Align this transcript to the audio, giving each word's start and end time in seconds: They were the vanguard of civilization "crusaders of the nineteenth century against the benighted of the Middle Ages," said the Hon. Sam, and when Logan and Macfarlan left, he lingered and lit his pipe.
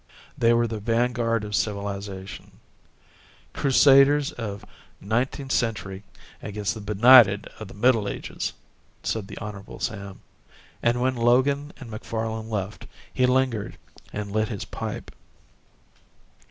They 0.35 0.51
were 0.51 0.65
the 0.65 0.79
vanguard 0.79 1.43
of 1.43 1.53
civilization 1.53 2.53
"crusaders 3.53 4.31
of 4.31 4.61
the 4.61 4.67
nineteenth 5.05 5.51
century 5.51 6.01
against 6.41 6.73
the 6.73 6.81
benighted 6.81 7.45
of 7.59 7.67
the 7.67 7.75
Middle 7.75 8.09
Ages," 8.09 8.53
said 9.03 9.27
the 9.27 9.37
Hon. 9.37 9.77
Sam, 9.79 10.21
and 10.81 10.99
when 11.01 11.15
Logan 11.15 11.71
and 11.79 11.91
Macfarlan 11.91 12.49
left, 12.49 12.87
he 13.13 13.27
lingered 13.27 13.77
and 14.11 14.31
lit 14.31 14.47
his 14.47 14.65
pipe. 14.65 15.11